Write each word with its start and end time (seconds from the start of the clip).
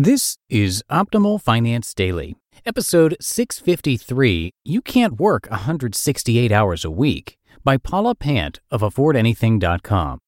This 0.00 0.38
is 0.48 0.84
Optimal 0.88 1.42
Finance 1.42 1.92
Daily, 1.92 2.36
episode 2.64 3.16
653 3.20 4.52
You 4.64 4.80
Can't 4.80 5.18
Work 5.18 5.48
168 5.50 6.52
Hours 6.52 6.84
a 6.84 6.90
Week 6.90 7.36
by 7.64 7.78
Paula 7.78 8.14
Pant 8.14 8.60
of 8.70 8.82
AffordAnything.com. 8.82 10.20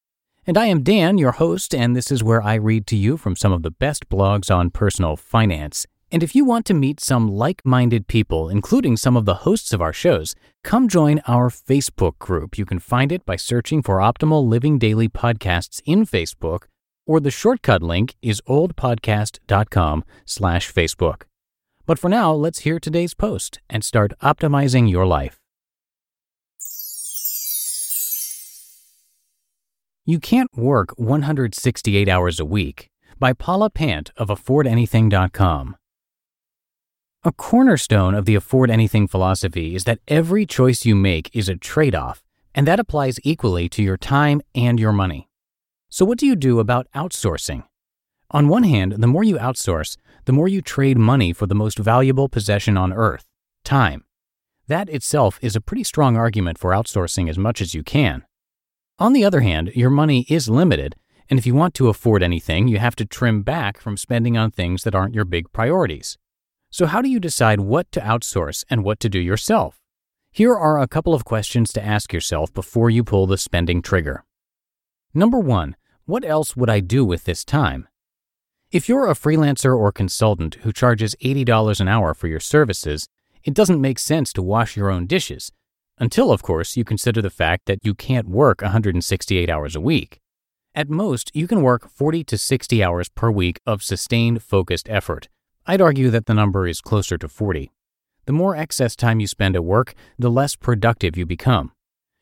And 0.44 0.58
I 0.58 0.66
am 0.66 0.82
Dan, 0.82 1.18
your 1.18 1.30
host, 1.30 1.72
and 1.72 1.94
this 1.94 2.10
is 2.10 2.24
where 2.24 2.42
I 2.42 2.56
read 2.56 2.84
to 2.88 2.96
you 2.96 3.16
from 3.16 3.36
some 3.36 3.52
of 3.52 3.62
the 3.62 3.70
best 3.70 4.08
blogs 4.08 4.52
on 4.52 4.70
personal 4.70 5.14
finance. 5.14 5.86
And 6.10 6.24
if 6.24 6.34
you 6.34 6.44
want 6.44 6.66
to 6.66 6.74
meet 6.74 6.98
some 6.98 7.28
like 7.28 7.64
minded 7.64 8.08
people, 8.08 8.48
including 8.48 8.96
some 8.96 9.16
of 9.16 9.24
the 9.24 9.46
hosts 9.46 9.72
of 9.72 9.80
our 9.80 9.92
shows, 9.92 10.34
come 10.64 10.88
join 10.88 11.20
our 11.28 11.48
Facebook 11.48 12.18
group. 12.18 12.58
You 12.58 12.66
can 12.66 12.80
find 12.80 13.12
it 13.12 13.24
by 13.24 13.36
searching 13.36 13.82
for 13.82 13.98
Optimal 13.98 14.44
Living 14.48 14.80
Daily 14.80 15.08
Podcasts 15.08 15.80
in 15.86 16.06
Facebook 16.06 16.64
or 17.06 17.20
the 17.20 17.30
shortcut 17.30 17.82
link 17.82 18.14
is 18.22 18.40
oldpodcast.com 18.48 20.04
slash 20.24 20.72
Facebook. 20.72 21.22
But 21.86 21.98
for 21.98 22.08
now, 22.08 22.32
let's 22.32 22.60
hear 22.60 22.78
today's 22.78 23.14
post 23.14 23.60
and 23.68 23.84
start 23.84 24.12
optimizing 24.22 24.90
your 24.90 25.06
life. 25.06 25.40
You 30.06 30.18
Can't 30.18 30.50
Work 30.56 30.98
168 30.98 32.08
Hours 32.08 32.40
a 32.40 32.44
Week 32.44 32.90
by 33.18 33.32
Paula 33.32 33.70
Pant 33.70 34.10
of 34.16 34.28
AffordAnything.com. 34.28 35.76
A 37.22 37.32
cornerstone 37.32 38.14
of 38.14 38.24
the 38.24 38.34
Afford 38.34 38.70
Anything 38.70 39.06
philosophy 39.06 39.74
is 39.76 39.84
that 39.84 40.00
every 40.08 40.46
choice 40.46 40.86
you 40.86 40.96
make 40.96 41.30
is 41.36 41.48
a 41.48 41.54
trade 41.54 41.94
off, 41.94 42.24
and 42.54 42.66
that 42.66 42.80
applies 42.80 43.20
equally 43.22 43.68
to 43.68 43.82
your 43.82 43.98
time 43.98 44.40
and 44.54 44.80
your 44.80 44.92
money. 44.92 45.29
So, 45.90 46.04
what 46.04 46.18
do 46.18 46.26
you 46.26 46.36
do 46.36 46.60
about 46.60 46.86
outsourcing? 46.94 47.64
On 48.30 48.46
one 48.46 48.62
hand, 48.62 48.92
the 48.92 49.08
more 49.08 49.24
you 49.24 49.36
outsource, 49.38 49.96
the 50.24 50.32
more 50.32 50.46
you 50.46 50.62
trade 50.62 50.96
money 50.96 51.32
for 51.32 51.46
the 51.46 51.54
most 51.54 51.78
valuable 51.78 52.28
possession 52.28 52.76
on 52.76 52.92
earth 52.92 53.26
time. 53.64 54.04
That 54.68 54.88
itself 54.88 55.40
is 55.42 55.56
a 55.56 55.60
pretty 55.60 55.82
strong 55.82 56.16
argument 56.16 56.58
for 56.58 56.70
outsourcing 56.70 57.28
as 57.28 57.36
much 57.36 57.60
as 57.60 57.74
you 57.74 57.82
can. 57.82 58.24
On 59.00 59.12
the 59.12 59.24
other 59.24 59.40
hand, 59.40 59.72
your 59.74 59.90
money 59.90 60.26
is 60.28 60.48
limited, 60.48 60.94
and 61.28 61.40
if 61.40 61.46
you 61.46 61.56
want 61.56 61.74
to 61.74 61.88
afford 61.88 62.22
anything, 62.22 62.68
you 62.68 62.78
have 62.78 62.94
to 62.96 63.04
trim 63.04 63.42
back 63.42 63.80
from 63.80 63.96
spending 63.96 64.38
on 64.38 64.52
things 64.52 64.84
that 64.84 64.94
aren't 64.94 65.14
your 65.14 65.24
big 65.24 65.52
priorities. 65.52 66.16
So, 66.70 66.86
how 66.86 67.02
do 67.02 67.08
you 67.08 67.18
decide 67.18 67.58
what 67.58 67.90
to 67.90 68.00
outsource 68.00 68.64
and 68.70 68.84
what 68.84 69.00
to 69.00 69.08
do 69.08 69.18
yourself? 69.18 69.80
Here 70.30 70.54
are 70.54 70.80
a 70.80 70.86
couple 70.86 71.14
of 71.14 71.24
questions 71.24 71.72
to 71.72 71.84
ask 71.84 72.12
yourself 72.12 72.54
before 72.54 72.90
you 72.90 73.02
pull 73.02 73.26
the 73.26 73.38
spending 73.38 73.82
trigger. 73.82 74.24
Number 75.12 75.40
one, 75.40 75.74
what 76.06 76.24
else 76.24 76.56
would 76.56 76.70
I 76.70 76.80
do 76.80 77.04
with 77.04 77.24
this 77.24 77.44
time? 77.44 77.86
If 78.72 78.88
you're 78.88 79.08
a 79.08 79.14
freelancer 79.14 79.76
or 79.76 79.90
consultant 79.90 80.56
who 80.62 80.72
charges 80.72 81.16
$80 81.22 81.80
an 81.80 81.88
hour 81.88 82.14
for 82.14 82.28
your 82.28 82.40
services, 82.40 83.08
it 83.44 83.54
doesn't 83.54 83.80
make 83.80 83.98
sense 83.98 84.32
to 84.34 84.42
wash 84.42 84.76
your 84.76 84.90
own 84.90 85.06
dishes, 85.06 85.50
until, 85.98 86.30
of 86.30 86.42
course, 86.42 86.76
you 86.76 86.84
consider 86.84 87.20
the 87.20 87.30
fact 87.30 87.66
that 87.66 87.80
you 87.82 87.94
can't 87.94 88.28
work 88.28 88.62
168 88.62 89.50
hours 89.50 89.74
a 89.74 89.80
week. 89.80 90.20
At 90.74 90.88
most, 90.88 91.30
you 91.34 91.48
can 91.48 91.62
work 91.62 91.88
40 91.90 92.22
to 92.24 92.38
60 92.38 92.82
hours 92.82 93.08
per 93.08 93.30
week 93.30 93.60
of 93.66 93.82
sustained, 93.82 94.42
focused 94.42 94.88
effort. 94.88 95.28
I'd 95.66 95.80
argue 95.80 96.10
that 96.10 96.26
the 96.26 96.34
number 96.34 96.66
is 96.66 96.80
closer 96.80 97.18
to 97.18 97.28
40. 97.28 97.70
The 98.26 98.32
more 98.32 98.54
excess 98.54 98.94
time 98.94 99.20
you 99.20 99.26
spend 99.26 99.56
at 99.56 99.64
work, 99.64 99.94
the 100.18 100.30
less 100.30 100.54
productive 100.54 101.16
you 101.16 101.26
become. 101.26 101.72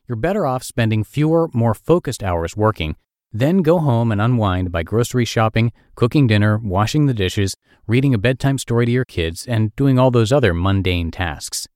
You're 0.07 0.17
better 0.17 0.47
off 0.47 0.63
spending 0.63 1.05
fewer, 1.05 1.51
more 1.53 1.75
focused 1.75 2.23
hours 2.23 2.57
working 2.57 2.97
then 3.33 3.63
go 3.63 3.79
home 3.79 4.11
and 4.11 4.21
unwind 4.21 4.73
by 4.73 4.83
grocery 4.83 5.25
shopping, 5.25 5.73
cooking 5.95 6.27
dinner, 6.27 6.59
washing 6.59 7.07
the 7.07 7.15
dishes, 7.15 7.55
reading 7.87 8.15
a 8.15 8.19
bedtime 8.19 8.59
story 8.59 8.87
to 8.87 8.93
your 8.93 9.05
kids, 9.05 9.47
and 9.47 9.75
doing 9.77 9.99
all 9.99 10.11
those 10.11 10.33
other 10.33 10.55
mundane 10.55 11.11
tasks. 11.11 11.67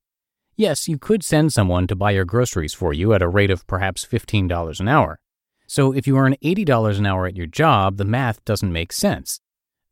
Yes, 0.57 0.89
you 0.89 0.99
could 0.99 1.25
send 1.25 1.53
someone 1.53 1.87
to 1.87 1.97
buy 1.97 2.13
your 2.13 2.25
groceries 2.25 2.75
for 2.75 2.93
you 2.93 3.13
at 3.15 3.23
a 3.23 3.29
rate 3.29 3.51
of 3.51 3.67
perhaps 3.67 4.05
$15 4.05 4.81
an 4.81 4.89
hour. 4.89 5.19
So 5.67 5.93
if 5.93 6.07
you 6.07 6.17
earn 6.17 6.37
$80 6.43 6.99
an 6.99 7.07
hour 7.07 7.27
at 7.27 7.37
your 7.37 7.47
job, 7.47 7.97
the 7.97 8.05
math 8.05 8.45
doesn't 8.45 8.73
make 8.73 8.93
sense. 8.93 9.41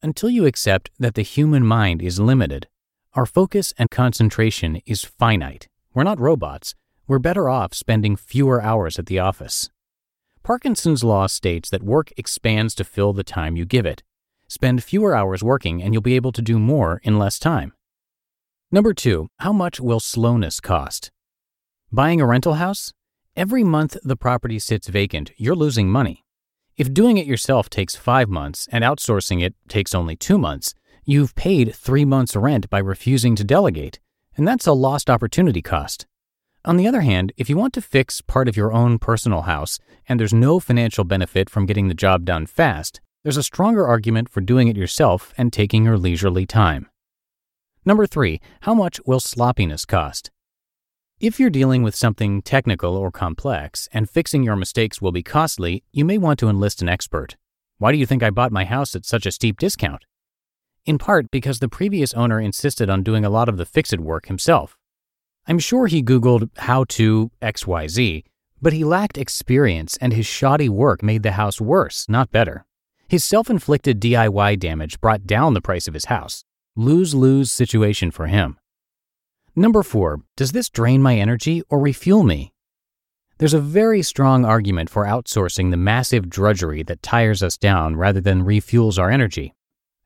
Until 0.03 0.31
you 0.31 0.47
accept 0.47 0.91
that 0.99 1.15
the 1.15 1.22
human 1.22 1.65
mind 1.65 2.03
is 2.03 2.20
limited, 2.20 2.69
our 3.15 3.26
focus 3.26 3.75
and 3.78 3.91
concentration 3.91 4.81
is 4.87 5.04
finite. 5.04 5.69
We're 5.93 6.04
not 6.04 6.20
robots. 6.20 6.75
We're 7.09 7.19
better 7.19 7.49
off 7.49 7.75
spending 7.75 8.15
fewer 8.15 8.62
hours 8.62 8.99
at 8.99 9.06
the 9.06 9.19
office. 9.19 9.70
Parkinson's 10.50 11.05
law 11.05 11.28
states 11.28 11.71
that 11.71 11.81
work 11.81 12.11
expands 12.16 12.75
to 12.75 12.83
fill 12.83 13.12
the 13.12 13.22
time 13.22 13.56
you 13.56 13.65
give 13.65 13.87
it. 13.87 14.03
Spend 14.49 14.83
fewer 14.83 15.15
hours 15.15 15.44
working 15.44 15.81
and 15.81 15.94
you'll 15.94 16.03
be 16.03 16.16
able 16.16 16.33
to 16.33 16.43
do 16.43 16.59
more 16.59 17.00
in 17.05 17.21
less 17.21 17.38
time. 17.38 17.72
Number 18.72 18.93
two, 18.93 19.28
how 19.38 19.53
much 19.53 19.78
will 19.78 20.00
slowness 20.00 20.59
cost? 20.59 21.12
Buying 21.93 22.21
a 22.21 22.27
rental 22.27 22.55
house? 22.55 22.93
Every 23.37 23.62
month 23.62 23.97
the 24.03 24.16
property 24.16 24.59
sits 24.59 24.88
vacant, 24.88 25.31
you're 25.37 25.55
losing 25.55 25.88
money. 25.88 26.25
If 26.77 26.93
doing 26.93 27.17
it 27.17 27.27
yourself 27.27 27.71
takes 27.71 27.94
five 27.94 28.28
months 28.28 28.67
and 28.72 28.82
outsourcing 28.82 29.44
it 29.44 29.55
takes 29.69 29.94
only 29.94 30.17
two 30.17 30.37
months, 30.37 30.75
you've 31.05 31.37
paid 31.37 31.77
three 31.77 32.05
months' 32.05 32.34
rent 32.34 32.69
by 32.69 32.81
refusing 32.81 33.37
to 33.37 33.44
delegate, 33.44 34.00
and 34.37 34.49
that's 34.49 34.67
a 34.67 34.72
lost 34.72 35.09
opportunity 35.09 35.62
cost. 35.62 36.06
On 36.62 36.76
the 36.76 36.87
other 36.87 37.00
hand, 37.00 37.32
if 37.38 37.48
you 37.48 37.56
want 37.56 37.72
to 37.75 37.81
fix 37.81 38.21
part 38.21 38.47
of 38.47 38.56
your 38.56 38.71
own 38.71 38.98
personal 38.98 39.43
house 39.43 39.78
and 40.06 40.21
there's 40.21 40.34
no 40.34 40.60
financial 40.60 41.04
benefit 41.04 41.48
from 41.48 41.65
getting 41.65 41.88
the 41.88 41.94
job 41.94 42.26
done 42.26 42.44
fast, 42.44 43.00
there's 43.22 43.38
a 43.38 43.43
stronger 43.43 43.87
argument 43.87 44.28
for 44.28 44.43
doing 44.43 44.69
it 44.69 44.76
yourself 44.76 45.32
and 45.38 45.54
taking 45.54 45.84
your 45.84 45.97
leisurely 45.97 46.44
time. 46.44 46.88
Number 47.87 48.06
three, 48.06 48.43
how 48.62 48.75
much 48.75 49.00
will 49.06 49.20
sloppiness 49.20 49.87
cost? 49.87 50.31
If 51.19 51.41
you're 51.41 51.49
dealing 51.49 51.82
with 51.82 51.94
something 51.94 52.43
technical 52.43 52.94
or 52.94 53.11
complex 53.11 53.88
and 53.90 54.08
fixing 54.08 54.43
your 54.43 54.56
mistakes 54.56 55.00
will 55.00 55.12
be 55.12 55.23
costly, 55.23 55.82
you 55.93 56.05
may 56.05 56.19
want 56.19 56.38
to 56.40 56.49
enlist 56.50 56.82
an 56.82 56.90
expert. 56.90 57.37
Why 57.79 57.90
do 57.90 57.96
you 57.96 58.05
think 58.05 58.23
I 58.23 58.29
bought 58.29 58.52
my 58.52 58.67
house 58.67 58.94
at 58.94 59.06
such 59.06 59.25
a 59.25 59.32
steep 59.32 59.58
discount? 59.58 60.05
In 60.84 60.99
part 60.99 61.31
because 61.31 61.61
the 61.61 61.69
previous 61.69 62.12
owner 62.12 62.38
insisted 62.38 62.90
on 62.90 63.02
doing 63.02 63.25
a 63.25 63.31
lot 63.31 63.49
of 63.49 63.56
the 63.56 63.67
fix 63.67 63.94
it 63.94 64.00
work 64.00 64.26
himself. 64.26 64.76
I'm 65.50 65.58
sure 65.58 65.88
he 65.88 66.00
Googled 66.00 66.49
how 66.58 66.85
to 66.91 67.32
XYZ, 67.43 68.23
but 68.62 68.73
he 68.73 68.85
lacked 68.85 69.19
experience 69.19 69.97
and 69.97 70.12
his 70.12 70.25
shoddy 70.25 70.69
work 70.69 71.02
made 71.02 71.25
the 71.25 71.32
house 71.32 71.61
worse, 71.61 72.08
not 72.08 72.31
better. 72.31 72.64
His 73.08 73.25
self 73.25 73.50
inflicted 73.50 74.00
DIY 74.00 74.61
damage 74.61 75.00
brought 75.00 75.26
down 75.26 75.55
the 75.55 75.61
price 75.61 75.88
of 75.88 75.94
his 75.94 76.05
house. 76.05 76.44
Lose 76.76 77.17
lose 77.17 77.50
situation 77.50 78.12
for 78.12 78.29
him. 78.29 78.61
Number 79.56 79.82
four, 79.82 80.20
does 80.37 80.52
this 80.52 80.69
drain 80.70 81.02
my 81.02 81.17
energy 81.17 81.64
or 81.69 81.81
refuel 81.81 82.23
me? 82.23 82.53
There's 83.38 83.53
a 83.53 83.58
very 83.58 84.03
strong 84.03 84.44
argument 84.44 84.88
for 84.88 85.05
outsourcing 85.05 85.73
the 85.73 85.76
massive 85.76 86.31
drudgery 86.31 86.85
that 86.85 87.03
tires 87.03 87.43
us 87.43 87.58
down 87.58 87.96
rather 87.96 88.20
than 88.20 88.44
refuels 88.44 89.00
our 89.00 89.11
energy. 89.11 89.55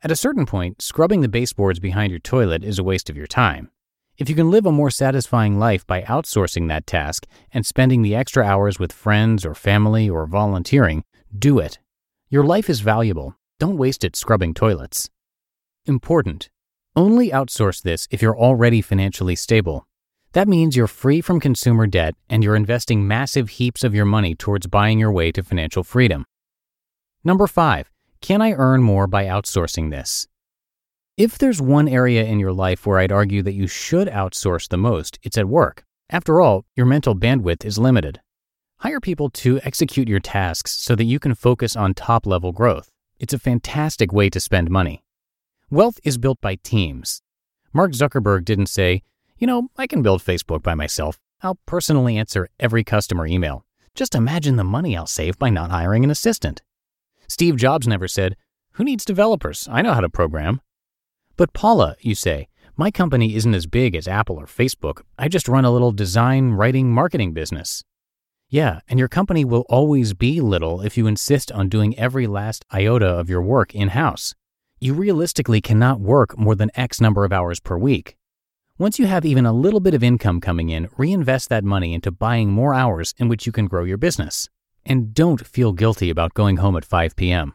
At 0.03 0.11
a 0.11 0.17
certain 0.17 0.47
point, 0.47 0.81
scrubbing 0.81 1.21
the 1.21 1.29
baseboards 1.29 1.81
behind 1.81 2.13
your 2.13 2.21
toilet 2.21 2.65
is 2.65 2.79
a 2.79 2.83
waste 2.83 3.11
of 3.11 3.17
your 3.19 3.27
time. 3.27 3.69
If 4.17 4.29
you 4.29 4.37
can 4.37 4.49
live 4.49 4.65
a 4.65 4.71
more 4.71 4.91
satisfying 4.91 5.59
life 5.59 5.85
by 5.89 6.03
outsourcing 6.03 6.69
that 6.69 6.87
task 6.87 7.27
and 7.53 7.67
spending 7.67 8.03
the 8.03 8.15
extra 8.15 8.45
hours 8.45 8.79
with 8.79 8.93
friends 8.93 9.45
or 9.45 9.57
family 9.57 10.09
or 10.09 10.27
volunteering, 10.27 11.03
do 11.37 11.59
it. 11.59 11.81
Your 12.29 12.45
life 12.45 12.71
is 12.71 12.81
valuable. 12.81 13.35
Don't 13.59 13.77
waste 13.77 14.05
it 14.05 14.15
scrubbing 14.15 14.55
toilets. 14.55 15.11
Important. 15.87 16.49
Only 16.95 17.31
outsource 17.31 17.83
this 17.83 18.07
if 18.13 18.23
you're 18.23 18.39
already 18.39 18.81
financially 18.81 19.35
stable. 19.35 19.85
That 20.33 20.47
means 20.47 20.77
you're 20.77 20.87
free 20.87 21.21
from 21.21 21.41
consumer 21.41 21.89
debt 21.89 22.15
and 22.31 22.45
you're 22.45 22.55
investing 22.55 23.09
massive 23.09 23.49
heaps 23.51 23.83
of 23.83 23.97
your 23.97 24.05
money 24.05 24.37
towards 24.37 24.69
buying 24.69 25.01
your 25.01 25.11
way 25.11 25.33
to 25.33 25.43
financial 25.43 25.83
freedom. 25.83 26.25
Number 27.25 27.49
five, 27.49 27.91
can 28.21 28.41
I 28.41 28.53
earn 28.53 28.81
more 28.81 29.09
by 29.09 29.25
outsourcing 29.25 29.91
this? 29.91 30.29
If 31.17 31.39
there's 31.39 31.63
one 31.63 31.87
area 31.87 32.25
in 32.25 32.41
your 32.41 32.53
life 32.53 32.85
where 32.87 32.99
I'd 32.99 33.13
argue 33.13 33.41
that 33.43 33.55
you 33.55 33.69
should 33.69 34.09
outsource 34.09 34.69
the 34.69 34.77
most, 34.77 35.17
it's 35.23 35.39
at 35.39 35.47
work. 35.47 35.85
After 36.11 36.41
all, 36.41 36.65
your 36.75 36.87
mental 36.87 37.15
bandwidth 37.15 37.65
is 37.65 37.79
limited. 37.79 38.21
Hire 38.79 38.99
people 38.99 39.31
to 39.31 39.61
execute 39.63 40.09
your 40.09 40.19
tasks 40.19 40.73
so 40.73 40.97
that 40.97 41.05
you 41.05 41.21
can 41.21 41.37
focus 41.37 41.77
on 41.77 41.95
top 41.95 42.27
level 42.27 42.51
growth. 42.51 42.91
It's 43.21 43.33
a 43.33 43.39
fantastic 43.39 44.13
way 44.13 44.29
to 44.29 44.41
spend 44.41 44.71
money. 44.71 45.05
Wealth 45.71 46.01
is 46.03 46.19
built 46.19 46.41
by 46.41 46.57
teams. 46.57 47.23
Mark 47.73 47.93
Zuckerberg 47.93 48.45
didn't 48.45 48.67
say, 48.67 49.03
you 49.39 49.47
know, 49.47 49.69
I 49.77 49.87
can 49.87 50.03
build 50.03 50.21
Facebook 50.21 50.65
by 50.65 50.75
myself. 50.75 51.21
I'll 51.43 51.61
personally 51.65 52.17
answer 52.17 52.49
every 52.59 52.83
customer 52.83 53.25
email. 53.25 53.65
Just 53.95 54.17
imagine 54.17 54.57
the 54.57 54.65
money 54.65 54.97
I'll 54.97 55.07
save 55.07 55.39
by 55.39 55.51
not 55.51 55.71
hiring 55.71 56.03
an 56.03 56.11
assistant. 56.11 56.61
Steve 57.29 57.55
Jobs 57.55 57.87
never 57.87 58.09
said, 58.09 58.35
Who 58.73 58.83
needs 58.83 59.05
developers? 59.05 59.69
I 59.71 59.81
know 59.81 59.95
how 59.95 60.01
to 60.01 60.09
program. 60.09 60.61
But 61.37 61.53
Paula, 61.53 61.97
you 62.01 62.15
say, 62.15 62.49
my 62.77 62.91
company 62.91 63.35
isn't 63.35 63.55
as 63.55 63.67
big 63.67 63.97
as 63.97 64.07
Apple 64.07 64.37
or 64.37 64.47
Facebook. 64.47 65.03
I 65.19 65.29
just 65.29 65.49
run 65.49 65.65
a 65.65 65.71
little 65.71 65.93
design, 65.93 66.51
writing, 66.51 66.93
marketing 66.93 67.33
business. 67.33 67.83
Yeah, 68.49 68.81
and 68.89 68.99
your 68.99 69.09
company 69.09 69.45
will 69.45 69.65
always 69.69 70.15
be 70.15 70.41
little 70.41 70.81
if 70.81 70.97
you 70.97 71.09
insist 71.09 71.51
on 71.51 71.69
doing 71.69 71.99
every 71.99 72.29
last 72.29 72.65
iota 72.73 73.07
of 73.09 73.29
your 73.29 73.43
work 73.43 73.75
in 73.75 73.89
house. 73.89 74.35
You 74.79 74.95
realistically 74.95 75.61
cannot 75.61 76.01
work 76.01 76.39
more 76.39 76.55
than 76.55 76.71
X 76.75 77.01
number 77.01 77.25
of 77.25 77.33
hours 77.33 77.59
per 77.59 77.77
week. 77.77 78.17
Once 78.79 78.99
you 78.99 79.07
have 79.07 79.25
even 79.25 79.47
a 79.47 79.53
little 79.53 79.81
bit 79.81 79.95
of 79.95 80.05
income 80.05 80.41
coming 80.41 80.69
in, 80.69 80.89
reinvest 80.97 81.49
that 81.49 81.65
money 81.65 81.95
into 81.95 82.11
buying 82.11 82.51
more 82.51 82.75
hours 82.75 83.15
in 83.19 83.29
which 83.29 83.47
you 83.47 83.53
can 83.53 83.67
grow 83.67 83.83
your 83.83 83.97
business. 83.97 84.49
And 84.85 85.15
don't 85.15 85.45
feel 85.47 85.73
guilty 85.73 86.11
about 86.11 86.35
going 86.35 86.59
home 86.59 86.77
at 86.77 86.85
5 86.85 87.17
p.m. 87.17 87.55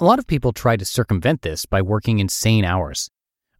A 0.00 0.04
lot 0.04 0.18
of 0.18 0.26
people 0.26 0.54
try 0.54 0.78
to 0.78 0.84
circumvent 0.86 1.42
this 1.42 1.66
by 1.66 1.82
working 1.82 2.20
insane 2.20 2.64
hours. 2.64 3.10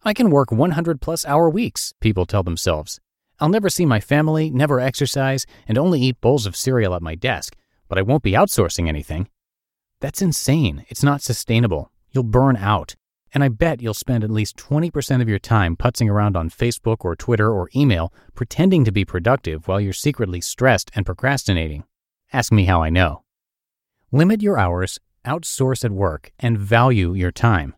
I 0.04 0.14
can 0.14 0.30
work 0.30 0.50
100 0.50 0.98
plus 1.02 1.26
hour 1.26 1.50
weeks, 1.50 1.92
people 2.00 2.24
tell 2.24 2.42
themselves. 2.42 2.98
I'll 3.40 3.50
never 3.50 3.68
see 3.68 3.84
my 3.84 4.00
family, 4.00 4.48
never 4.48 4.80
exercise, 4.80 5.44
and 5.68 5.76
only 5.76 6.00
eat 6.00 6.22
bowls 6.22 6.46
of 6.46 6.56
cereal 6.56 6.94
at 6.94 7.02
my 7.02 7.14
desk, 7.14 7.56
but 7.90 7.98
I 7.98 8.02
won't 8.02 8.22
be 8.22 8.32
outsourcing 8.32 8.88
anything. 8.88 9.28
That's 10.00 10.22
insane. 10.22 10.86
It's 10.88 11.02
not 11.02 11.20
sustainable. 11.20 11.92
You'll 12.10 12.24
burn 12.24 12.56
out. 12.56 12.96
And 13.34 13.44
I 13.44 13.48
bet 13.48 13.82
you'll 13.82 13.92
spend 13.92 14.24
at 14.24 14.30
least 14.30 14.56
20% 14.56 15.20
of 15.20 15.28
your 15.28 15.38
time 15.38 15.76
putzing 15.76 16.08
around 16.08 16.38
on 16.38 16.48
Facebook 16.48 17.04
or 17.04 17.14
Twitter 17.14 17.52
or 17.52 17.68
email 17.76 18.14
pretending 18.34 18.86
to 18.86 18.92
be 18.92 19.04
productive 19.04 19.68
while 19.68 19.78
you're 19.78 19.92
secretly 19.92 20.40
stressed 20.40 20.90
and 20.94 21.04
procrastinating. 21.04 21.84
Ask 22.32 22.50
me 22.50 22.64
how 22.64 22.82
I 22.82 22.88
know. 22.88 23.24
Limit 24.10 24.40
your 24.40 24.58
hours 24.58 24.98
outsource 25.24 25.84
at 25.84 25.90
work, 25.90 26.32
and 26.38 26.58
value 26.58 27.14
your 27.14 27.30
time. 27.30 27.74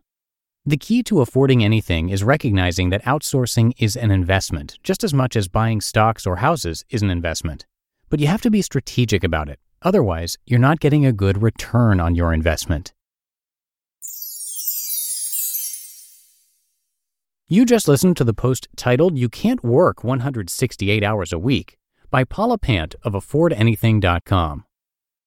The 0.65 0.77
key 0.77 1.03
to 1.03 1.19
affording 1.19 1.63
anything 1.63 2.09
is 2.09 2.23
recognizing 2.23 2.89
that 2.89 3.03
outsourcing 3.03 3.73
is 3.77 3.97
an 3.97 4.11
investment, 4.11 4.79
just 4.81 5.03
as 5.03 5.13
much 5.13 5.35
as 5.35 5.49
buying 5.49 5.81
stocks 5.81 6.25
or 6.25 6.37
houses 6.37 6.85
is 6.89 7.01
an 7.01 7.09
investment. 7.09 7.65
But 8.09 8.21
you 8.21 8.27
have 8.27 8.41
to 8.43 8.51
be 8.51 8.61
strategic 8.61 9.23
about 9.23 9.49
it. 9.49 9.59
Otherwise, 9.81 10.37
you're 10.45 10.59
not 10.59 10.79
getting 10.79 11.05
a 11.05 11.11
good 11.11 11.41
return 11.43 11.99
on 11.99 12.15
your 12.15 12.33
investment. 12.33 12.93
You 17.47 17.65
just 17.65 17.89
listened 17.89 18.15
to 18.17 18.23
the 18.23 18.33
post 18.33 18.69
titled 18.77 19.17
You 19.17 19.27
Can't 19.27 19.63
Work 19.63 20.03
168 20.03 21.03
Hours 21.03 21.33
a 21.33 21.37
Week 21.37 21.77
by 22.09 22.23
Paula 22.23 22.57
Pant 22.57 22.95
of 23.03 23.13
AffordAnything.com. 23.13 24.63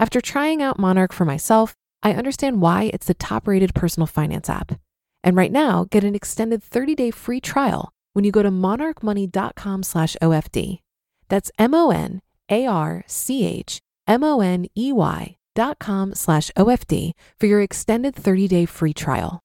After 0.00 0.22
trying 0.22 0.62
out 0.62 0.78
Monarch 0.78 1.12
for 1.12 1.26
myself, 1.26 1.74
I 2.02 2.14
understand 2.14 2.62
why 2.62 2.84
it's 2.84 3.06
the 3.06 3.12
top-rated 3.12 3.74
personal 3.74 4.06
finance 4.06 4.48
app. 4.48 4.80
And 5.22 5.36
right 5.36 5.52
now, 5.52 5.84
get 5.90 6.04
an 6.04 6.14
extended 6.14 6.62
30-day 6.64 7.10
free 7.10 7.38
trial 7.38 7.92
when 8.14 8.24
you 8.24 8.32
go 8.32 8.42
to 8.42 8.50
monarchmoney.com 8.50 9.82
slash 9.82 10.16
OFD. 10.22 10.78
That's 11.28 11.50
M 11.58 11.74
O 11.74 11.90
N 11.90 12.22
A 12.48 12.66
R 12.66 13.04
C 13.06 13.44
H 13.44 13.78
M 14.06 14.24
O 14.24 14.40
N 14.40 14.64
E 14.74 14.90
Y 14.90 15.36
dot 15.54 15.78
com 15.78 16.14
slash 16.14 16.50
OFD 16.56 17.12
for 17.38 17.44
your 17.44 17.60
extended 17.60 18.14
30-day 18.14 18.64
free 18.64 18.94
trial. 18.94 19.40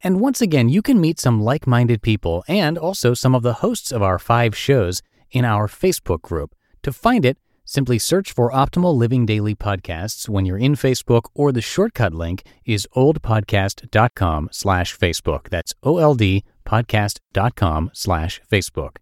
And 0.00 0.20
once 0.20 0.40
again, 0.40 0.68
you 0.68 0.82
can 0.82 1.00
meet 1.00 1.20
some 1.20 1.40
like 1.40 1.64
minded 1.64 2.02
people 2.02 2.42
and 2.48 2.76
also 2.76 3.14
some 3.14 3.36
of 3.36 3.44
the 3.44 3.54
hosts 3.54 3.92
of 3.92 4.02
our 4.02 4.18
five 4.18 4.56
shows 4.56 5.00
in 5.30 5.44
our 5.44 5.68
Facebook 5.68 6.22
group. 6.22 6.56
To 6.82 6.92
find 6.92 7.24
it, 7.24 7.38
simply 7.68 7.98
search 7.98 8.32
for 8.32 8.50
Optimal 8.50 8.96
Living 8.96 9.26
Daily 9.26 9.54
Podcasts 9.54 10.26
when 10.26 10.46
you're 10.46 10.56
in 10.56 10.74
Facebook, 10.74 11.24
or 11.34 11.52
the 11.52 11.60
shortcut 11.60 12.14
link 12.14 12.42
is 12.64 12.88
oldpodcast.com 12.96 14.48
slash 14.50 14.96
Facebook. 14.96 15.50
That's 15.50 15.74
O-L-D 15.82 16.44
podcast.com 16.64 17.90
slash 17.92 18.40
Facebook. 18.50 18.96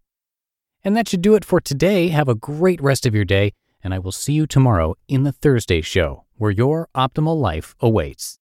And 0.82 0.96
that 0.96 1.08
should 1.08 1.23
do 1.23 1.37
it 1.37 1.44
for 1.44 1.61
today. 1.61 2.08
Have 2.08 2.28
a 2.28 2.35
great 2.35 2.82
rest 2.82 3.06
of 3.06 3.14
your 3.14 3.25
day, 3.25 3.52
and 3.85 3.94
I 3.94 4.00
will 4.00 4.12
see 4.12 4.32
you 4.32 4.49
tomorrow 4.49 4.96
in 5.06 5.23
the 5.23 5.32
Thursday 5.32 5.80
show, 5.80 6.25
where 6.35 6.50
your 6.50 6.88
optimal 6.94 7.40
life 7.40 7.76
awaits. 7.78 8.35